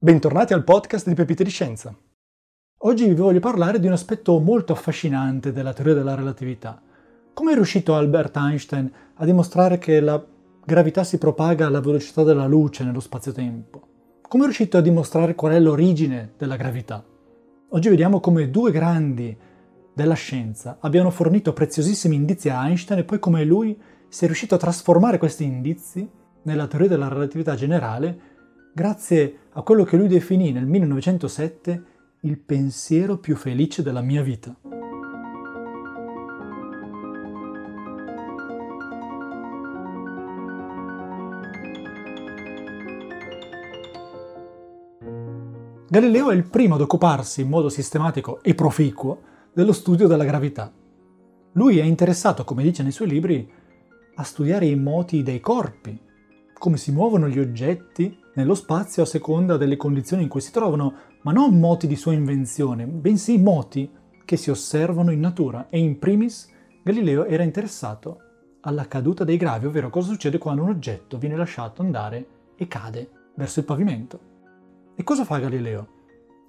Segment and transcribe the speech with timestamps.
[0.00, 1.92] Bentornati al podcast di Pepite di Scienza.
[2.82, 6.80] Oggi vi voglio parlare di un aspetto molto affascinante della teoria della relatività.
[7.34, 10.24] Come è riuscito Albert Einstein a dimostrare che la
[10.64, 13.88] gravità si propaga alla velocità della luce nello spazio-tempo?
[14.22, 17.04] Come è riuscito a dimostrare qual è l'origine della gravità?
[17.70, 19.36] Oggi vediamo come due grandi
[19.92, 23.76] della scienza abbiano fornito preziosissimi indizi a Einstein e poi come lui
[24.06, 26.08] si è riuscito a trasformare questi indizi
[26.42, 28.36] nella teoria della relatività generale
[28.78, 31.82] grazie a quello che lui definì nel 1907
[32.20, 34.56] il pensiero più felice della mia vita.
[45.90, 50.70] Galileo è il primo ad occuparsi in modo sistematico e proficuo dello studio della gravità.
[51.52, 53.50] Lui è interessato, come dice nei suoi libri,
[54.14, 55.98] a studiare i moti dei corpi,
[56.52, 60.94] come si muovono gli oggetti nello spazio a seconda delle condizioni in cui si trovano,
[61.22, 63.90] ma non moti di sua invenzione, bensì moti
[64.24, 66.48] che si osservano in natura e in primis
[66.80, 68.20] Galileo era interessato
[68.60, 73.10] alla caduta dei gravi, ovvero cosa succede quando un oggetto viene lasciato andare e cade
[73.34, 74.20] verso il pavimento.
[74.94, 75.88] E cosa fa Galileo?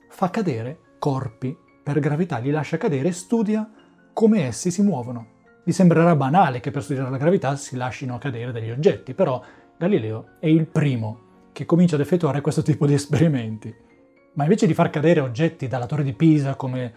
[0.09, 3.67] Fa cadere corpi per gravità, li lascia cadere e studia
[4.13, 5.37] come essi si muovono.
[5.63, 9.41] Vi sembrerà banale che per studiare la gravità si lasciano cadere degli oggetti, però
[9.75, 11.27] Galileo è il primo
[11.59, 13.75] che comincia ad effettuare questo tipo di esperimenti.
[14.35, 16.93] Ma invece di far cadere oggetti dalla torre di Pisa, come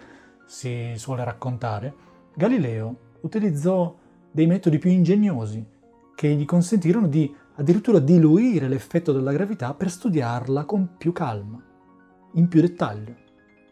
[0.47, 1.93] si suole raccontare,
[2.33, 3.93] Galileo utilizzò
[4.31, 5.67] dei metodi più ingegnosi
[6.15, 11.61] che gli consentirono di addirittura diluire l'effetto della gravità per studiarla con più calma,
[12.35, 13.17] in più dettaglio.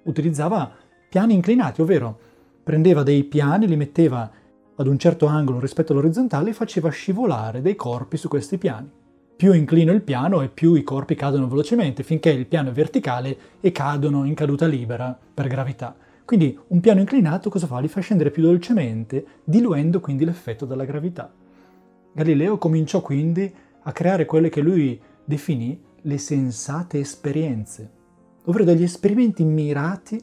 [0.07, 0.75] Utilizzava
[1.09, 2.19] piani inclinati, ovvero
[2.65, 4.29] prendeva dei piani, li metteva
[4.75, 8.99] ad un certo angolo rispetto all'orizzontale e faceva scivolare dei corpi su questi piani
[9.41, 13.39] più inclino il piano e più i corpi cadono velocemente, finché il piano è verticale
[13.63, 15.97] e cadono in caduta libera per gravità.
[16.27, 17.79] Quindi un piano inclinato cosa fa?
[17.79, 21.33] Li fa scendere più dolcemente, diluendo quindi l'effetto della gravità.
[22.13, 23.51] Galileo cominciò quindi
[23.81, 27.91] a creare quelle che lui definì le sensate esperienze,
[28.45, 30.23] ovvero degli esperimenti mirati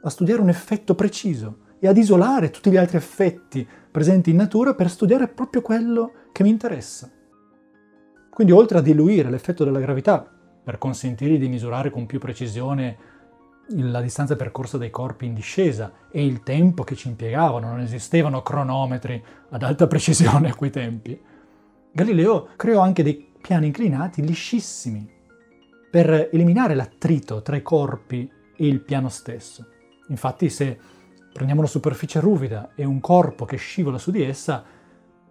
[0.00, 4.74] a studiare un effetto preciso e ad isolare tutti gli altri effetti presenti in natura
[4.74, 7.10] per studiare proprio quello che mi interessa.
[8.34, 10.28] Quindi oltre a diluire l'effetto della gravità
[10.64, 12.96] per consentirgli di misurare con più precisione
[13.68, 18.42] la distanza percorsa dai corpi in discesa e il tempo che ci impiegavano, non esistevano
[18.42, 21.18] cronometri ad alta precisione a quei tempi,
[21.92, 25.08] Galileo creò anche dei piani inclinati liscissimi
[25.88, 29.64] per eliminare l'attrito tra i corpi e il piano stesso.
[30.08, 30.76] Infatti se
[31.32, 34.64] prendiamo una superficie ruvida e un corpo che scivola su di essa,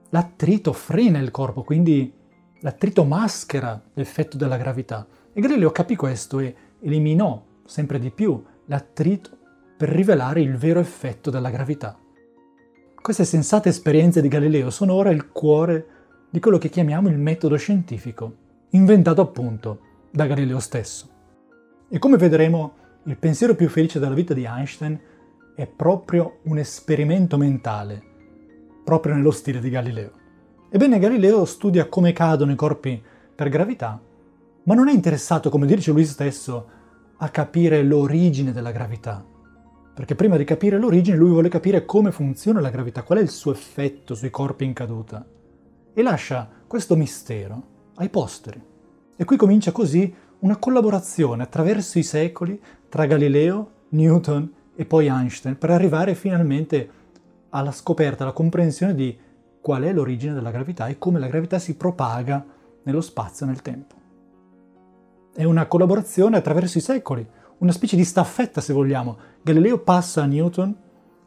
[0.10, 2.22] l'attrito frena il corpo, quindi
[2.64, 9.38] L'attrito maschera l'effetto della gravità e Galileo capì questo e eliminò sempre di più l'attrito
[9.76, 12.00] per rivelare il vero effetto della gravità.
[12.96, 15.88] Queste sensate esperienze di Galileo sono ora il cuore
[16.30, 18.34] di quello che chiamiamo il metodo scientifico,
[18.70, 21.10] inventato appunto da Galileo stesso.
[21.90, 24.98] E come vedremo, il pensiero più felice della vita di Einstein
[25.54, 28.02] è proprio un esperimento mentale,
[28.86, 30.22] proprio nello stile di Galileo.
[30.76, 33.00] Ebbene, Galileo studia come cadono i corpi
[33.36, 34.02] per gravità,
[34.64, 36.68] ma non è interessato, come dice lui stesso,
[37.18, 39.24] a capire l'origine della gravità.
[39.94, 43.30] Perché prima di capire l'origine lui vuole capire come funziona la gravità, qual è il
[43.30, 45.24] suo effetto sui corpi in caduta.
[45.94, 47.62] E lascia questo mistero
[47.98, 48.60] ai posteri.
[49.16, 52.60] E qui comincia così una collaborazione attraverso i secoli
[52.90, 56.90] tra Galileo, Newton e poi Einstein per arrivare finalmente
[57.50, 59.16] alla scoperta, alla comprensione di
[59.64, 62.46] qual è l'origine della gravità e come la gravità si propaga
[62.84, 63.96] nello spazio e nel tempo.
[65.34, 67.26] È una collaborazione attraverso i secoli,
[67.60, 69.18] una specie di staffetta se vogliamo.
[69.42, 70.76] Galileo passa a Newton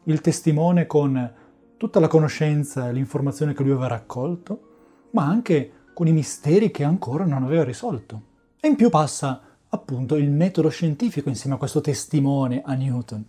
[0.03, 1.33] il testimone con
[1.77, 6.83] tutta la conoscenza e l'informazione che lui aveva raccolto, ma anche con i misteri che
[6.83, 8.21] ancora non aveva risolto.
[8.59, 13.25] E in più passa appunto il metodo scientifico insieme a questo testimone a Newton.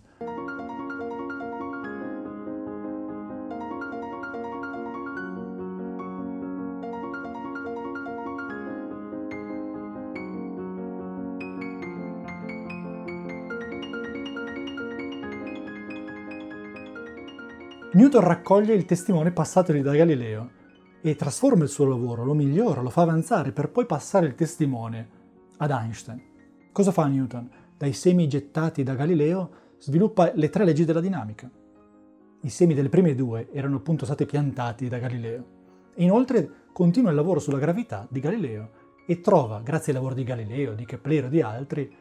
[17.99, 20.51] Newton raccoglie il testimone passatogli da Galileo
[21.01, 25.09] e trasforma il suo lavoro, lo migliora, lo fa avanzare per poi passare il testimone
[25.57, 26.23] ad Einstein.
[26.71, 27.51] Cosa fa Newton?
[27.77, 31.51] Dai semi gettati da Galileo sviluppa le tre leggi della dinamica.
[32.43, 35.45] I semi delle prime due erano appunto stati piantati da Galileo.
[35.97, 38.71] E inoltre continua il lavoro sulla gravità di Galileo
[39.09, 41.93] e trova, grazie ai lavori di Galileo, di Keplero e di altri,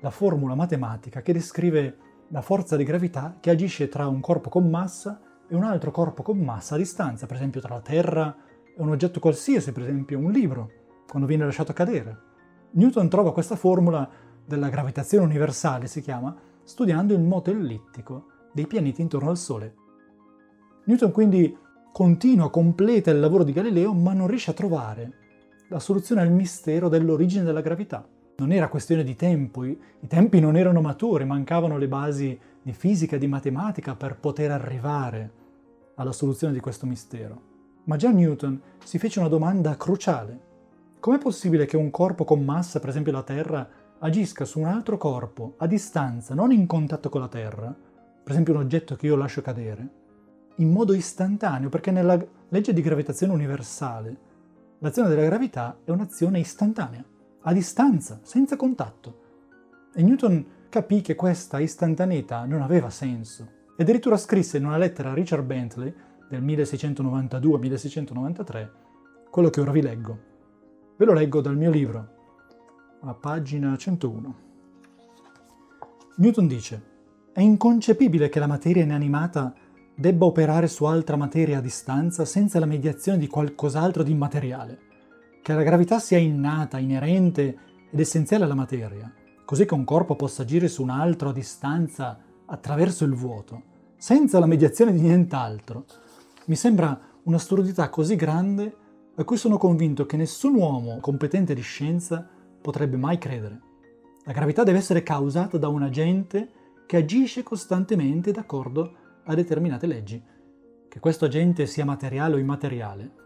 [0.00, 1.98] la formula matematica che descrive
[2.28, 6.22] la forza di gravità che agisce tra un corpo con massa e un altro corpo
[6.22, 8.36] con massa a distanza, per esempio tra la Terra
[8.76, 10.70] e un oggetto qualsiasi, per esempio un libro,
[11.08, 12.18] quando viene lasciato cadere.
[12.72, 14.08] Newton trova questa formula
[14.44, 19.74] della gravitazione universale, si chiama, studiando il moto ellittico dei pianeti intorno al Sole.
[20.86, 21.56] Newton quindi
[21.92, 25.12] continua, completa il lavoro di Galileo, ma non riesce a trovare
[25.68, 28.06] la soluzione al mistero dell'origine della gravità.
[28.36, 29.78] Non era questione di tempo, i,
[30.08, 35.32] tempi non erano maturi, mancavano le basi di fisica e di matematica per poter arrivare
[35.94, 37.52] alla soluzione di questo mistero.
[37.84, 40.52] Ma già Newton si fece una domanda cruciale.
[40.98, 43.68] Com'è possibile che un corpo con massa, per esempio la Terra,
[44.00, 48.54] agisca su un altro corpo a distanza, non in contatto con la Terra, per esempio
[48.54, 49.88] un oggetto che io lascio cadere,
[50.56, 54.16] in modo istantaneo, perché nella legge di gravitazione universale
[54.78, 57.04] l'azione della gravità è un'azione istantanea,
[57.44, 59.20] a distanza, senza contatto.
[59.94, 63.48] E Newton capì che questa istantaneità non aveva senso.
[63.76, 65.92] E addirittura scrisse in una lettera a Richard Bentley
[66.28, 68.68] del 1692-1693
[69.30, 70.18] quello che ora vi leggo.
[70.96, 72.08] Ve lo leggo dal mio libro,
[73.00, 74.42] a pagina 101.
[76.16, 76.82] Newton dice,
[77.32, 79.52] è inconcepibile che la materia inanimata
[79.92, 84.78] debba operare su altra materia a distanza senza la mediazione di qualcos'altro di immateriale,
[85.44, 87.58] che la gravità sia innata, inerente
[87.90, 89.12] ed essenziale alla materia,
[89.44, 93.62] così che un corpo possa agire su un altro a distanza attraverso il vuoto,
[93.98, 95.84] senza la mediazione di nient'altro,
[96.46, 98.74] mi sembra un'assurdità così grande
[99.16, 102.26] a cui sono convinto che nessun uomo competente di scienza
[102.58, 103.60] potrebbe mai credere.
[104.24, 106.48] La gravità deve essere causata da un agente
[106.86, 108.94] che agisce costantemente d'accordo
[109.24, 110.22] a determinate leggi.
[110.88, 113.23] Che questo agente sia materiale o immateriale,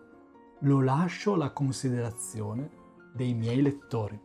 [0.60, 2.70] lo lascio alla considerazione
[3.12, 4.20] dei miei lettori.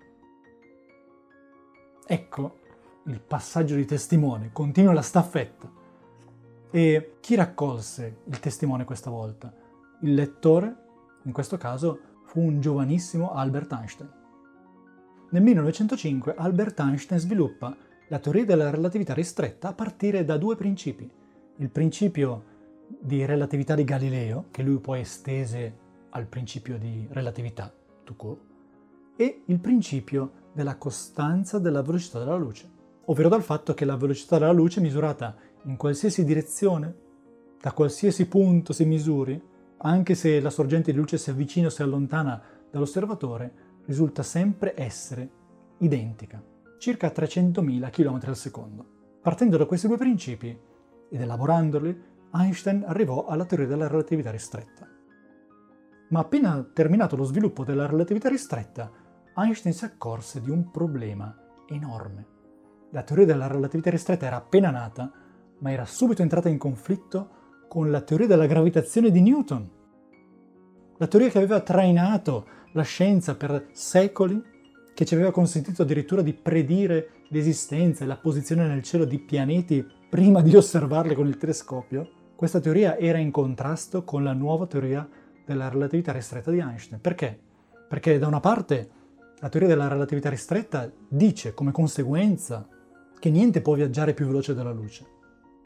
[2.06, 2.59] Ecco
[3.06, 5.71] il passaggio di testimone, continua la staffetta.
[6.71, 9.53] E chi raccolse il testimone questa volta?
[10.01, 10.75] Il lettore,
[11.24, 14.12] in questo caso, fu un giovanissimo Albert Einstein.
[15.30, 17.75] Nel 1905 Albert Einstein sviluppa
[18.07, 21.09] la teoria della relatività ristretta a partire da due principi
[21.57, 22.51] il principio
[22.88, 25.81] di relatività di Galileo, che lui poi estese
[26.13, 27.74] al principio di relatività,
[28.04, 28.42] tout court,
[29.15, 32.69] e il principio della costanza della velocità della luce,
[33.06, 37.01] ovvero dal fatto che la velocità della luce misurata in qualsiasi direzione,
[37.60, 39.42] da qualsiasi punto si misuri,
[39.77, 43.54] anche se la sorgente di luce si avvicina o si allontana dall'osservatore,
[43.86, 45.30] risulta sempre essere
[45.80, 46.42] identica,
[46.77, 48.86] circa 300.000 km al secondo.
[49.21, 50.57] Partendo da questi due principi,
[51.09, 54.93] ed elaborandoli, Einstein arrivò alla teoria della relatività ristretta.
[56.13, 58.92] Ma appena terminato lo sviluppo della relatività ristretta,
[59.36, 61.36] Einstein si accorse di un problema
[61.68, 62.27] enorme.
[62.92, 65.12] La teoria della relatività ristretta era appena nata,
[65.57, 69.68] ma era subito entrata in conflitto con la teoria della gravitazione di Newton.
[70.98, 74.39] La teoria che aveva trainato la scienza per secoli,
[74.94, 79.83] che ci aveva consentito addirittura di predire l'esistenza e la posizione nel cielo di pianeti
[80.12, 85.09] prima di osservarle con il telescopio, questa teoria era in contrasto con la nuova teoria
[85.45, 87.01] della relatività ristretta di Einstein.
[87.01, 87.38] Perché?
[87.88, 88.90] Perché da una parte
[89.40, 92.68] la teoria della relatività ristretta dice come conseguenza
[93.19, 95.06] che niente può viaggiare più veloce della luce,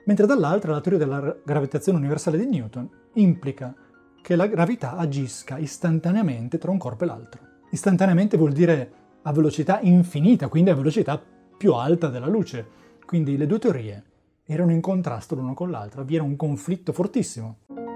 [0.05, 3.75] mentre dall'altra la teoria della gravitazione universale di Newton implica
[4.21, 7.41] che la gravità agisca istantaneamente tra un corpo e l'altro.
[7.71, 8.91] Istantaneamente vuol dire
[9.21, 11.21] a velocità infinita, quindi a velocità
[11.57, 12.65] più alta della luce.
[13.05, 14.03] Quindi le due teorie
[14.45, 17.86] erano in contrasto l'uno con l'altra, vi era un conflitto fortissimo.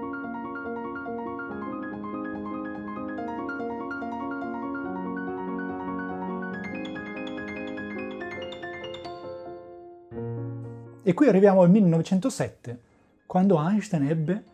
[11.04, 12.80] E qui arriviamo al 1907,
[13.26, 14.44] quando Einstein ebbe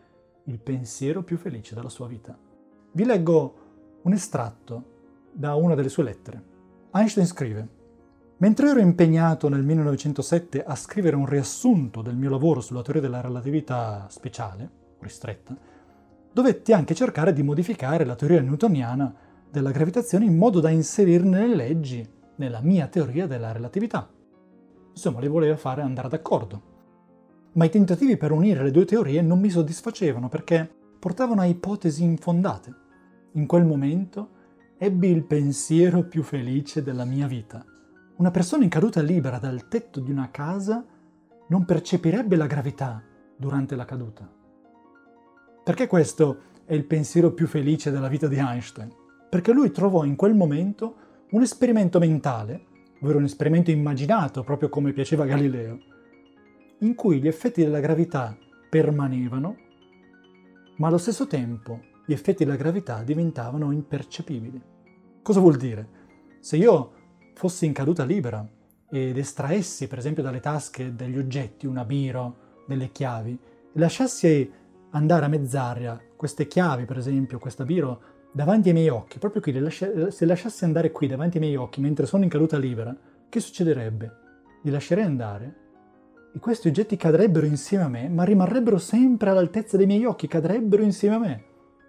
[0.45, 2.35] il pensiero più felice della sua vita.
[2.91, 3.55] Vi leggo
[4.01, 4.83] un estratto
[5.31, 6.43] da una delle sue lettere.
[6.91, 7.67] Einstein scrive
[8.37, 13.21] Mentre ero impegnato nel 1907 a scrivere un riassunto del mio lavoro sulla teoria della
[13.21, 14.69] relatività speciale,
[15.01, 15.55] ristretta,
[16.31, 19.13] dovetti anche cercare di modificare la teoria newtoniana
[19.51, 24.09] della gravitazione in modo da inserirne le leggi nella mia teoria della relatività.
[24.99, 26.61] Insomma, le voleva fare andare d'accordo.
[27.53, 32.03] Ma i tentativi per unire le due teorie non mi soddisfacevano perché portavano a ipotesi
[32.03, 32.75] infondate.
[33.33, 34.29] In quel momento
[34.77, 37.63] ebbi il pensiero più felice della mia vita
[38.17, 40.83] una persona in caduta libera dal tetto di una casa
[41.47, 43.01] non percepirebbe la gravità
[43.37, 44.29] durante la caduta.
[45.63, 48.93] Perché questo è il pensiero più felice della vita di Einstein?
[49.29, 50.95] perché lui trovò in quel momento
[51.31, 52.65] un esperimento mentale,
[53.01, 55.79] ovvero un esperimento immaginato, proprio come piaceva Galileo,
[56.79, 58.37] in cui gli effetti della gravità
[58.69, 59.57] permanevano,
[60.77, 64.61] ma allo stesso tempo gli effetti della gravità diventavano impercepibili.
[65.21, 65.89] Cosa vuol dire?
[66.39, 66.93] Se io
[67.33, 68.47] fossi in caduta libera
[68.89, 73.37] ed estraessi, per esempio, dalle tasche degli oggetti, una biro, delle chiavi,
[73.73, 74.51] e lasciassi
[74.91, 78.01] andare a mezz'aria queste chiavi, per esempio, questa biro,
[78.31, 82.05] davanti ai miei occhi, proprio qui, se lasciassi andare qui davanti ai miei occhi mentre
[82.05, 82.95] sono in caduta libera,
[83.27, 84.11] che succederebbe?
[84.63, 85.55] Li lascerei andare
[86.33, 90.83] e questi oggetti cadrebbero insieme a me, ma rimarrebbero sempre all'altezza dei miei occhi, cadrebbero
[90.83, 91.43] insieme a me.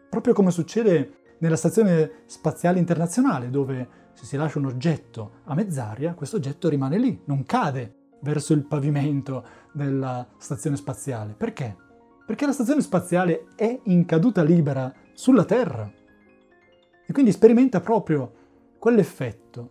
[0.08, 6.14] Proprio come succede nella Stazione Spaziale Internazionale, dove se si lascia un oggetto a mezz'aria,
[6.14, 11.34] questo oggetto rimane lì, non cade verso il pavimento della stazione spaziale.
[11.36, 11.74] Perché?
[12.26, 15.90] Perché la stazione spaziale è in caduta libera sulla Terra.
[17.10, 18.32] E quindi sperimenta proprio
[18.78, 19.70] quell'effetto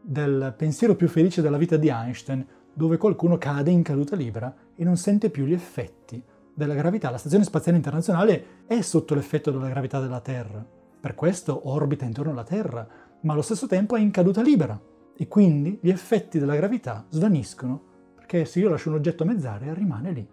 [0.00, 4.82] del pensiero più felice della vita di Einstein, dove qualcuno cade in caduta libera e
[4.82, 7.10] non sente più gli effetti della gravità.
[7.10, 10.66] La Stazione Spaziale Internazionale è sotto l'effetto della gravità della Terra.
[10.98, 12.88] Per questo orbita intorno alla Terra,
[13.20, 14.80] ma allo stesso tempo è in caduta libera.
[15.14, 17.78] E quindi gli effetti della gravità svaniscono,
[18.14, 20.26] perché se io lascio un oggetto a mezz'aria rimane lì,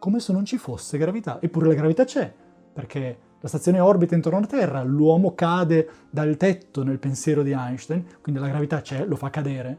[0.00, 1.40] come se non ci fosse gravità.
[1.40, 2.34] Eppure la gravità c'è,
[2.72, 8.02] perché la stazione orbita intorno alla Terra, l'uomo cade dal tetto nel pensiero di Einstein,
[8.22, 9.78] quindi la gravità c'è, lo fa cadere,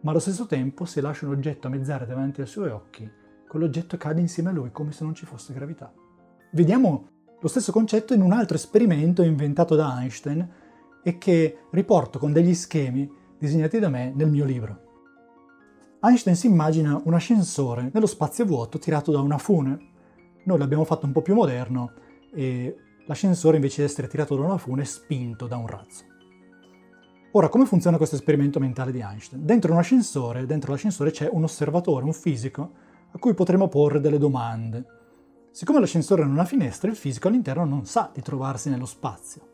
[0.00, 3.06] ma allo stesso tempo se lascia un oggetto a mezz'aria davanti ai suoi occhi,
[3.46, 5.92] quell'oggetto cade insieme a lui come se non ci fosse gravità.
[6.52, 7.08] Vediamo
[7.38, 10.48] lo stesso concetto in un altro esperimento inventato da Einstein
[11.02, 13.06] e che riporto con degli schemi
[13.38, 14.80] disegnati da me nel mio libro.
[16.00, 19.90] Einstein si immagina un ascensore nello spazio vuoto tirato da una fune.
[20.44, 21.92] Noi l'abbiamo fatto un po' più moderno
[22.32, 26.04] e l'ascensore invece di essere tirato da una fune è spinto da un razzo.
[27.32, 29.44] Ora, come funziona questo esperimento mentale di Einstein?
[29.44, 32.70] Dentro un ascensore, dentro l'ascensore c'è un osservatore, un fisico,
[33.10, 34.84] a cui potremo porre delle domande.
[35.50, 39.48] Siccome l'ascensore non ha finestre, il fisico all'interno non sa di trovarsi nello spazio.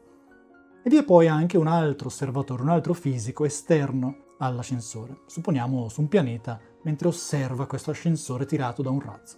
[0.83, 6.01] E vi è poi anche un altro osservatore, un altro fisico esterno all'ascensore, supponiamo su
[6.01, 9.37] un pianeta, mentre osserva questo ascensore tirato da un razzo.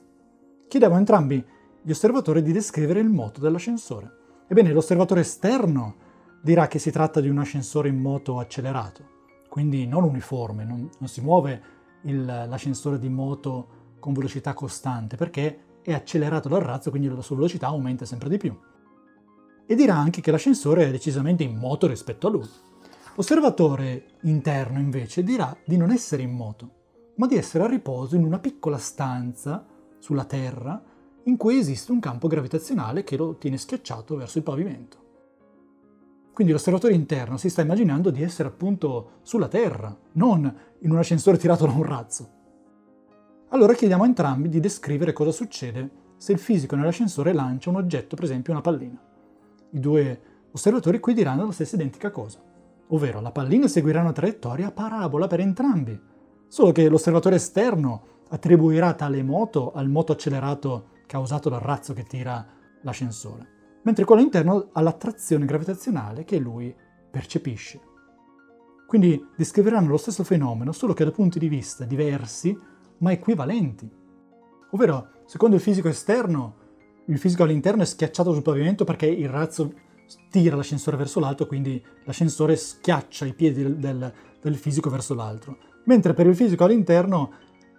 [0.69, 1.45] Chiediamo a entrambi
[1.83, 4.21] gli osservatori di descrivere il moto dell'ascensore.
[4.47, 5.97] Ebbene, l'osservatore esterno
[6.41, 9.05] dirà che si tratta di un ascensore in moto accelerato,
[9.49, 11.63] quindi non uniforme, non, non si muove
[12.03, 17.37] il, l'ascensore di moto con velocità costante, perché è accelerato dal razzo, quindi la sua
[17.37, 18.57] velocità aumenta sempre di più.
[19.67, 22.49] E dirà anche che l'ascensore è decisamente in moto rispetto a lui.
[23.17, 26.71] L'osservatore interno invece dirà di non essere in moto,
[27.17, 29.67] ma di essere a riposo in una piccola stanza
[29.99, 30.83] sulla Terra
[31.25, 35.01] in cui esiste un campo gravitazionale che lo tiene schiacciato verso il pavimento.
[36.33, 41.37] Quindi l'osservatore interno si sta immaginando di essere appunto sulla Terra, non in un ascensore
[41.37, 42.29] tirato da un razzo.
[43.49, 48.17] Allora chiediamo a entrambi di descrivere cosa succede se il fisico nell'ascensore lancia un oggetto,
[48.17, 48.99] per esempio una pallina.
[49.71, 50.21] I due
[50.53, 52.43] osservatori qui diranno la stessa identica cosa,
[52.89, 56.01] ovvero la pallina seguirà una traiettoria parabola per entrambi,
[56.49, 62.47] solo che l'osservatore esterno attribuirà tale moto al moto accelerato causato dal razzo che tira
[62.83, 66.75] l'ascensore, mentre quello interno all'attrazione gravitazionale che lui
[67.11, 67.81] percepisce.
[68.87, 72.57] Quindi descriveranno lo stesso fenomeno, solo che da punti di vista diversi
[72.99, 73.91] ma equivalenti.
[74.71, 76.57] Ovvero, secondo il fisico esterno,
[77.07, 79.73] il fisico all'interno è schiacciato sul pavimento perché il razzo
[80.31, 85.57] tira l'ascensore verso l'alto, quindi l'ascensore schiaccia i piedi del, del, del fisico verso l'altro.
[85.85, 87.33] Mentre per il fisico all'interno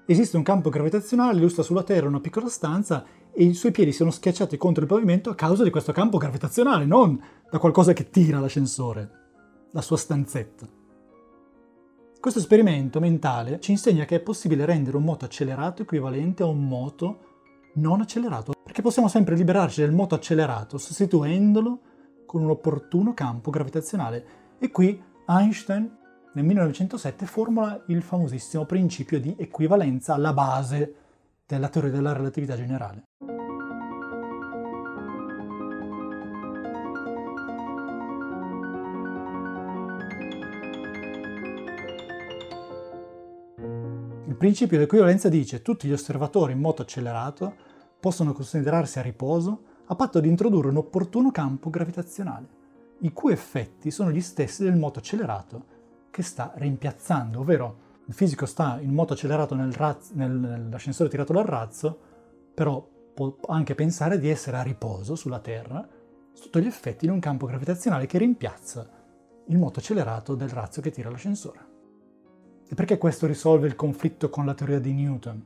[0.05, 3.71] esiste un campo gravitazionale, lui sta sulla Terra in una piccola stanza e i suoi
[3.71, 7.93] piedi sono schiacciati contro il pavimento a causa di questo campo gravitazionale, non da qualcosa
[7.93, 9.09] che tira l'ascensore,
[9.71, 10.67] la sua stanzetta.
[12.19, 16.67] Questo esperimento mentale ci insegna che è possibile rendere un moto accelerato equivalente a un
[16.67, 17.19] moto
[17.75, 21.79] non accelerato, perché possiamo sempre liberarci del moto accelerato sostituendolo
[22.25, 24.25] con un opportuno campo gravitazionale.
[24.59, 25.97] E qui Einstein
[26.33, 30.95] nel 1907 formula il famosissimo principio di equivalenza alla base
[31.45, 33.03] della teoria della relatività generale.
[44.43, 47.55] principio di equivalenza dice che tutti gli osservatori in moto accelerato
[47.97, 52.47] possono considerarsi a riposo a patto di introdurre un opportuno campo gravitazionale,
[52.99, 55.63] i cui effetti sono gli stessi del moto accelerato
[56.13, 61.45] che sta rimpiazzando, ovvero il fisico sta in moto accelerato nel raz- nell'ascensore tirato dal
[61.45, 61.97] razzo,
[62.53, 65.87] però può anche pensare di essere a riposo sulla Terra
[66.31, 68.87] sotto gli effetti di un campo gravitazionale che rimpiazza
[69.47, 71.71] il moto accelerato del razzo che tira l'ascensore.
[72.69, 75.43] E perché questo risolve il conflitto con la teoria di Newton?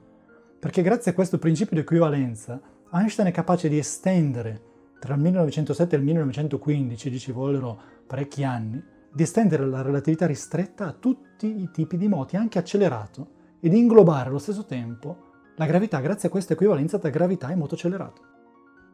[0.59, 2.59] Perché grazie a questo principio di equivalenza
[2.91, 4.61] Einstein è capace di estendere
[4.99, 10.87] tra il 1907 e il 1915, ci vollero parecchi anni, di estendere la relatività ristretta
[10.87, 15.65] a tutti i tipi di moti, anche accelerato, e di inglobare allo stesso tempo la
[15.65, 18.21] gravità grazie a questa equivalenza tra gravità e moto accelerato.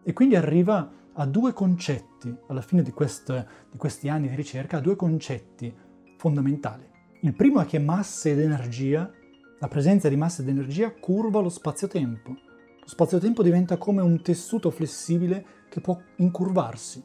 [0.03, 4.77] E quindi arriva a due concetti, alla fine di, quest, di questi anni di ricerca,
[4.77, 5.73] a due concetti
[6.17, 6.89] fondamentali.
[7.21, 9.11] Il primo è che massa ed energia,
[9.59, 12.29] la presenza di massa ed energia curva lo spazio-tempo.
[12.31, 17.03] Lo spazio-tempo diventa come un tessuto flessibile che può incurvarsi.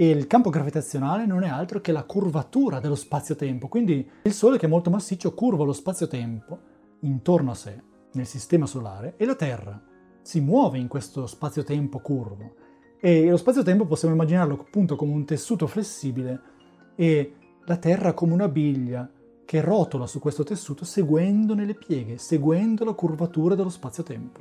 [0.00, 4.56] E il campo gravitazionale non è altro che la curvatura dello spazio-tempo, quindi il Sole
[4.56, 6.58] che è molto massiccio curva lo spazio-tempo
[7.00, 7.78] intorno a sé,
[8.12, 9.78] nel sistema solare, e la Terra
[10.22, 12.54] si muove in questo spazio-tempo curvo.
[12.98, 16.40] E lo spazio-tempo possiamo immaginarlo appunto come un tessuto flessibile
[16.94, 17.34] e
[17.66, 19.06] la Terra come una biglia
[19.44, 24.40] che rotola su questo tessuto seguendone le pieghe, seguendo la curvatura dello spazio-tempo.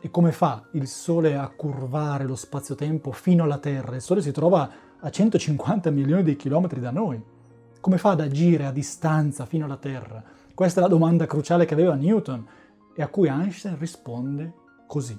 [0.00, 3.94] E come fa il Sole a curvare lo spazio-tempo fino alla Terra?
[3.94, 7.22] Il Sole si trova a 150 milioni di chilometri da noi.
[7.80, 10.22] Come fa ad agire a distanza fino alla Terra?
[10.52, 12.46] Questa è la domanda cruciale che aveva Newton
[12.94, 14.52] e a cui Einstein risponde
[14.86, 15.16] così.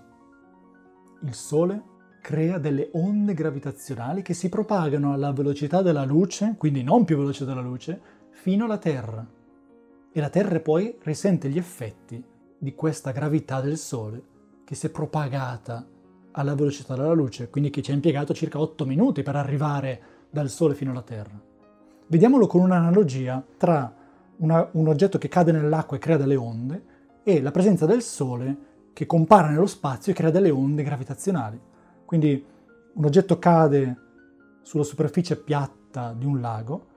[1.22, 1.84] Il Sole
[2.22, 7.46] crea delle onde gravitazionali che si propagano alla velocità della luce, quindi non più veloce
[7.46, 9.26] della luce, fino alla Terra.
[10.12, 12.22] E la Terra poi risente gli effetti
[12.58, 14.22] di questa gravità del Sole
[14.66, 15.88] che si è propagata
[16.32, 20.50] alla velocità della luce, quindi che ci ha impiegato circa 8 minuti per arrivare dal
[20.50, 21.40] Sole fino alla Terra.
[22.08, 23.94] Vediamolo con un'analogia tra
[24.38, 26.84] una, un oggetto che cade nell'acqua e crea delle onde
[27.24, 31.60] e la presenza del Sole che compara nello spazio e crea delle onde gravitazionali.
[32.06, 32.44] Quindi
[32.94, 33.98] un oggetto cade
[34.62, 36.88] sulla superficie piatta di un lago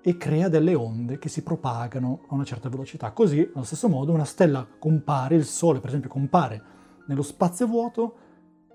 [0.00, 3.12] e crea delle onde che si propagano a una certa velocità.
[3.12, 6.62] Così, allo stesso modo, una stella compare, il Sole per esempio compare
[7.06, 8.14] nello spazio vuoto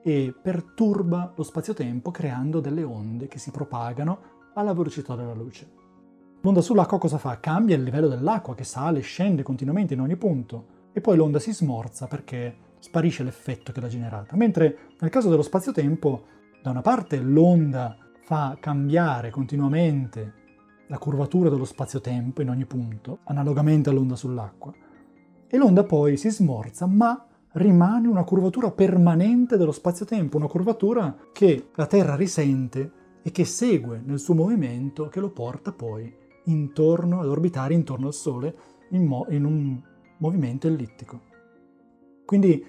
[0.04, 5.70] e perturba lo spazio-tempo creando delle onde che si propagano alla velocità della luce.
[6.42, 7.40] L'onda sull'acqua cosa fa?
[7.40, 11.54] Cambia il livello dell'acqua che sale, scende continuamente in ogni punto e poi l'onda si
[11.54, 14.36] smorza perché sparisce l'effetto che l'ha generata.
[14.36, 16.24] Mentre nel caso dello spazio-tempo,
[16.62, 20.34] da una parte l'onda fa cambiare continuamente
[20.88, 24.74] la curvatura dello spazio-tempo in ogni punto, analogamente all'onda sull'acqua,
[25.48, 27.27] e l'onda poi si smorza, ma
[27.58, 32.91] rimane una curvatura permanente dello spazio-tempo, una curvatura che la Terra risente
[33.22, 38.13] e che segue nel suo movimento che lo porta poi intorno ad orbitare intorno al
[38.13, 38.56] Sole
[38.91, 39.82] in, mo- in un
[40.17, 41.22] movimento ellittico.
[42.26, 42.65] Quindi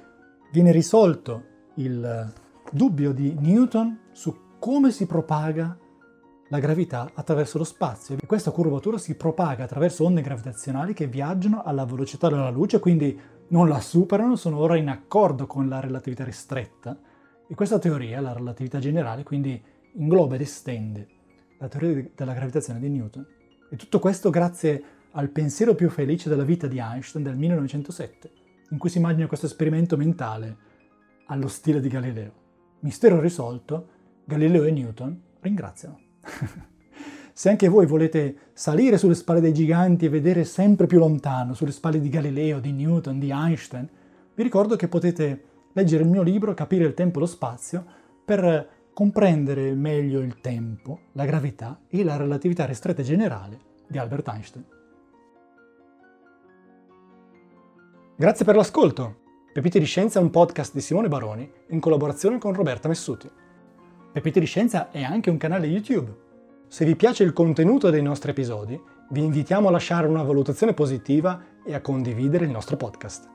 [0.53, 1.43] viene risolto
[1.75, 2.33] il
[2.73, 5.79] dubbio di Newton su come si propaga
[6.51, 11.63] la gravità attraverso lo spazio e questa curvatura si propaga attraverso onde gravitazionali che viaggiano
[11.63, 13.19] alla velocità della luce, quindi
[13.49, 16.99] non la superano, sono ora in accordo con la relatività ristretta
[17.47, 19.61] e questa teoria, la relatività generale, quindi
[19.95, 21.07] ingloba ed estende
[21.59, 23.27] la teoria della gravitazione di Newton.
[23.71, 24.83] E tutto questo grazie
[25.13, 28.33] al pensiero più felice della vita di Einstein del 1907,
[28.71, 30.57] in cui si immagina questo esperimento mentale
[31.27, 32.33] allo stile di Galileo.
[32.81, 33.89] Mistero risolto,
[34.25, 36.01] Galileo e Newton ringraziano.
[37.39, 41.71] Se anche voi volete salire sulle spalle dei giganti e vedere sempre più lontano, sulle
[41.71, 43.89] spalle di Galileo, di Newton, di Einstein,
[44.35, 47.85] vi ricordo che potete leggere il mio libro Capire il tempo e lo spazio
[48.25, 54.65] per comprendere meglio il tempo, la gravità e la relatività ristretta generale di Albert Einstein.
[58.17, 59.17] Grazie per l'ascolto.
[59.53, 63.31] Pepite di Scienza è un podcast di Simone Baroni in collaborazione con Roberta Messuti.
[64.13, 66.27] Pepite di Scienza è anche un canale YouTube
[66.69, 68.79] se vi piace il contenuto dei nostri episodi,
[69.11, 73.27] vi invitiamo a lasciare una valutazione positiva e a condividere il nostro podcast.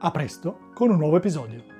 [0.00, 1.77] A presto con un nuovo episodio.